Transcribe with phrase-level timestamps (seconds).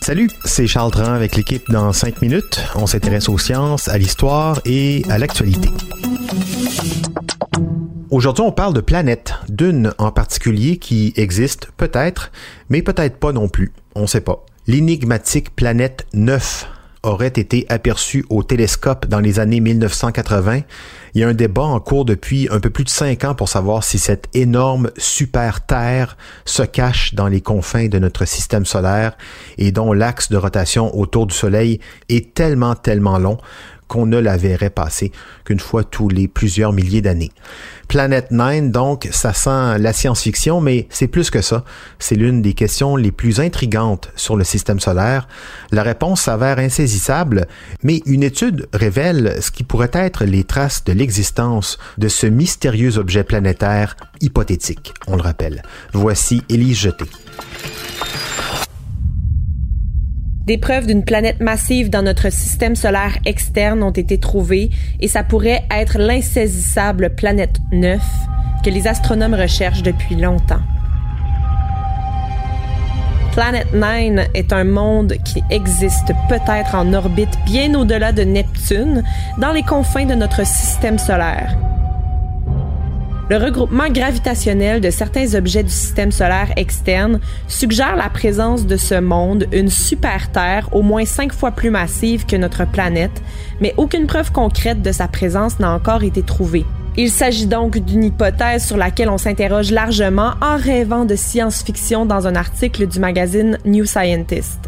[0.00, 2.58] Salut, c'est Charles Tran avec l'équipe dans 5 minutes.
[2.74, 5.68] On s'intéresse aux sciences, à l'histoire et à l'actualité.
[8.08, 12.32] Aujourd'hui, on parle de planètes, d'une en particulier qui existe peut-être,
[12.70, 13.72] mais peut-être pas non plus.
[13.94, 14.46] On sait pas.
[14.66, 16.66] L'énigmatique planète 9
[17.08, 20.60] aurait été aperçue au télescope dans les années 1980
[21.14, 23.48] il y a un débat en cours depuis un peu plus de cinq ans pour
[23.48, 29.16] savoir si cette énorme super Terre se cache dans les confins de notre système solaire
[29.56, 33.38] et dont l'axe de rotation autour du Soleil est tellement, tellement long
[33.88, 35.12] qu'on ne la verrait passer
[35.44, 37.32] qu'une fois tous les plusieurs milliers d'années.
[37.88, 41.64] Planet Nine, donc, ça sent la science-fiction, mais c'est plus que ça.
[41.98, 45.26] C'est l'une des questions les plus intrigantes sur le système solaire.
[45.72, 47.46] La réponse s'avère insaisissable,
[47.82, 52.98] mais une étude révèle ce qui pourrait être les traces de l'existence de ce mystérieux
[52.98, 55.62] objet planétaire hypothétique, on le rappelle.
[55.92, 57.06] Voici Élise Jeté.
[60.48, 65.22] Des preuves d'une planète massive dans notre système solaire externe ont été trouvées et ça
[65.22, 68.00] pourrait être l'insaisissable planète 9
[68.64, 70.62] que les astronomes recherchent depuis longtemps.
[73.32, 79.04] Planet 9 est un monde qui existe peut-être en orbite bien au-delà de Neptune,
[79.36, 81.58] dans les confins de notre système solaire.
[83.30, 88.94] Le regroupement gravitationnel de certains objets du système solaire externe suggère la présence de ce
[88.94, 93.22] monde, une super Terre au moins cinq fois plus massive que notre planète,
[93.60, 96.64] mais aucune preuve concrète de sa présence n'a encore été trouvée.
[96.96, 102.26] Il s'agit donc d'une hypothèse sur laquelle on s'interroge largement en rêvant de science-fiction dans
[102.26, 104.58] un article du magazine New Scientist.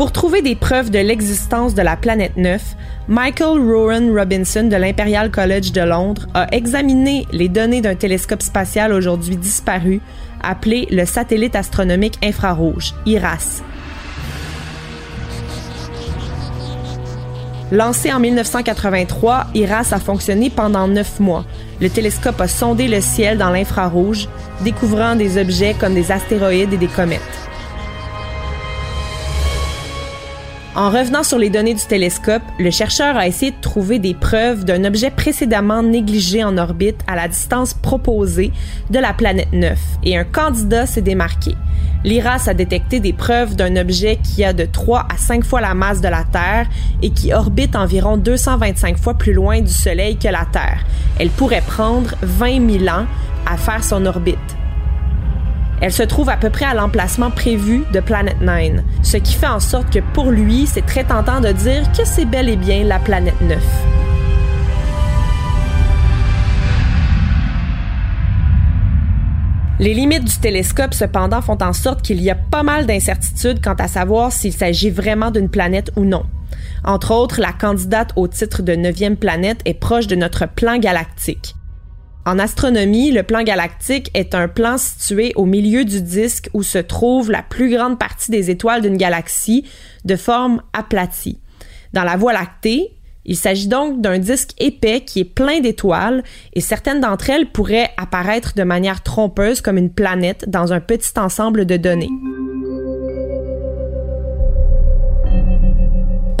[0.00, 2.74] Pour trouver des preuves de l'existence de la planète 9,
[3.08, 8.94] Michael Rowan Robinson de l'Imperial College de Londres a examiné les données d'un télescope spatial
[8.94, 10.00] aujourd'hui disparu
[10.42, 13.62] appelé le satellite astronomique infrarouge, IRAS.
[17.70, 21.44] Lancé en 1983, IRAS a fonctionné pendant neuf mois.
[21.78, 24.30] Le télescope a sondé le ciel dans l'infrarouge,
[24.64, 27.39] découvrant des objets comme des astéroïdes et des comètes.
[30.76, 34.64] En revenant sur les données du télescope, le chercheur a essayé de trouver des preuves
[34.64, 38.52] d'un objet précédemment négligé en orbite à la distance proposée
[38.88, 41.56] de la planète 9 et un candidat s'est démarqué.
[42.04, 45.74] L'IRAS a détecté des preuves d'un objet qui a de 3 à 5 fois la
[45.74, 46.68] masse de la Terre
[47.02, 50.84] et qui orbite environ 225 fois plus loin du Soleil que la Terre.
[51.18, 53.06] Elle pourrait prendre 20 000 ans
[53.44, 54.59] à faire son orbite.
[55.80, 59.46] Elle se trouve à peu près à l'emplacement prévu de Planet 9, ce qui fait
[59.46, 62.84] en sorte que pour lui, c'est très tentant de dire que c'est bel et bien
[62.84, 63.58] la planète 9.
[69.78, 73.76] Les limites du télescope, cependant, font en sorte qu'il y a pas mal d'incertitudes quant
[73.78, 76.24] à savoir s'il s'agit vraiment d'une planète ou non.
[76.84, 81.54] Entre autres, la candidate au titre de neuvième planète est proche de notre plan galactique.
[82.26, 86.78] En astronomie, le plan galactique est un plan situé au milieu du disque où se
[86.78, 89.64] trouve la plus grande partie des étoiles d'une galaxie
[90.04, 91.40] de forme aplatie.
[91.94, 92.92] Dans la Voie lactée,
[93.24, 96.22] il s'agit donc d'un disque épais qui est plein d'étoiles
[96.52, 101.18] et certaines d'entre elles pourraient apparaître de manière trompeuse comme une planète dans un petit
[101.18, 102.10] ensemble de données.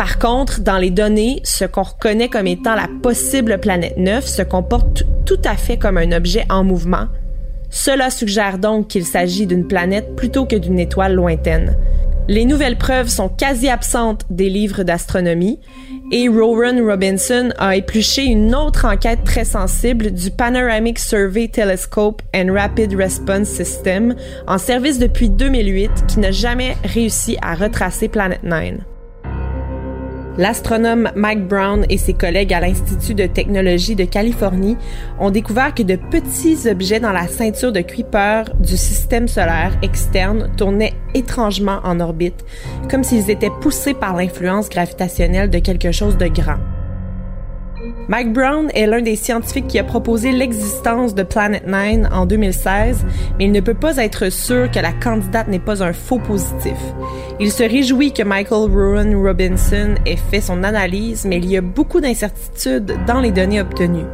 [0.00, 4.40] Par contre, dans les données, ce qu'on reconnaît comme étant la possible planète 9 se
[4.40, 7.08] comporte tout à fait comme un objet en mouvement.
[7.68, 11.76] Cela suggère donc qu'il s'agit d'une planète plutôt que d'une étoile lointaine.
[12.28, 15.60] Les nouvelles preuves sont quasi absentes des livres d'astronomie
[16.10, 22.54] et Rowan Robinson a épluché une autre enquête très sensible du Panoramic Survey Telescope and
[22.54, 24.14] Rapid Response System
[24.46, 28.89] en service depuis 2008 qui n'a jamais réussi à retracer Planet 9.
[30.38, 34.76] L'astronome Mike Brown et ses collègues à l'Institut de technologie de Californie
[35.18, 40.50] ont découvert que de petits objets dans la ceinture de Kuiper du système solaire externe
[40.56, 42.44] tournaient étrangement en orbite,
[42.88, 46.58] comme s'ils étaient poussés par l'influence gravitationnelle de quelque chose de grand.
[48.10, 53.06] Mike Brown est l'un des scientifiques qui a proposé l'existence de Planet 9 en 2016,
[53.38, 56.74] mais il ne peut pas être sûr que la candidate n'est pas un faux positif.
[57.38, 61.60] Il se réjouit que Michael Rowan Robinson ait fait son analyse, mais il y a
[61.60, 64.06] beaucoup d'incertitudes dans les données obtenues.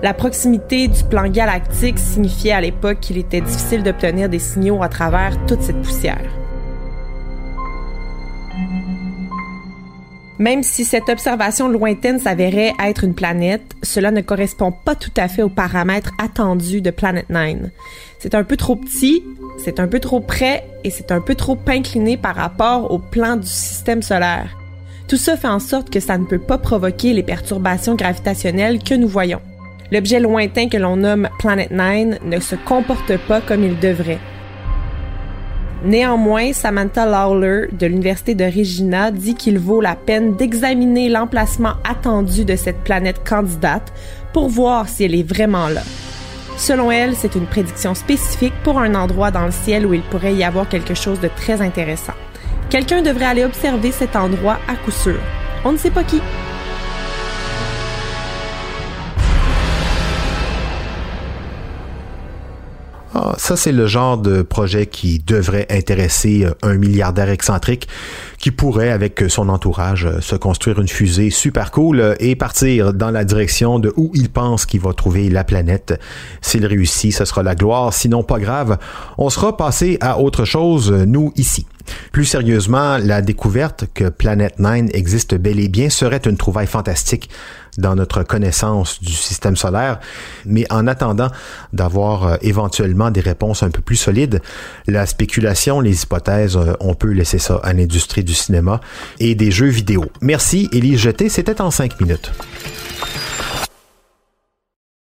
[0.00, 4.88] La proximité du plan galactique signifiait à l'époque qu'il était difficile d'obtenir des signaux à
[4.88, 6.39] travers toute cette poussière.
[10.40, 15.28] Même si cette observation lointaine s'avérait être une planète, cela ne correspond pas tout à
[15.28, 17.56] fait aux paramètres attendus de Planet 9.
[18.18, 19.22] C'est un peu trop petit,
[19.62, 23.36] c'est un peu trop près et c'est un peu trop incliné par rapport au plan
[23.36, 24.56] du système solaire.
[25.08, 28.94] Tout ça fait en sorte que ça ne peut pas provoquer les perturbations gravitationnelles que
[28.94, 29.42] nous voyons.
[29.92, 34.20] L'objet lointain que l'on nomme Planet 9 ne se comporte pas comme il devrait.
[35.82, 42.44] Néanmoins, Samantha Lawler de l'Université de Regina dit qu'il vaut la peine d'examiner l'emplacement attendu
[42.44, 43.92] de cette planète candidate
[44.34, 45.82] pour voir si elle est vraiment là.
[46.58, 50.34] Selon elle, c'est une prédiction spécifique pour un endroit dans le ciel où il pourrait
[50.34, 52.12] y avoir quelque chose de très intéressant.
[52.68, 55.18] Quelqu'un devrait aller observer cet endroit à coup sûr.
[55.64, 56.20] On ne sait pas qui.
[63.50, 67.88] Ça, c'est le genre de projet qui devrait intéresser euh, un milliardaire excentrique
[68.38, 72.94] qui pourrait, avec son entourage, euh, se construire une fusée super cool euh, et partir
[72.94, 75.98] dans la direction de où il pense qu'il va trouver la planète.
[76.40, 77.92] S'il réussit, ce sera la gloire.
[77.92, 78.78] Sinon, pas grave.
[79.18, 81.66] On sera passé à autre chose, nous, ici.
[82.12, 87.30] Plus sérieusement, la découverte que Planet 9 existe bel et bien serait une trouvaille fantastique
[87.78, 90.00] dans notre connaissance du système solaire,
[90.44, 91.28] mais en attendant
[91.72, 94.40] d'avoir euh, éventuellement des réponses un peu plus solides,
[94.86, 98.80] la spéculation, les hypothèses, euh, on peut laisser ça à l'industrie du cinéma
[99.18, 100.04] et des jeux vidéo.
[100.20, 102.32] Merci, Élie Jeté, c'était en cinq minutes.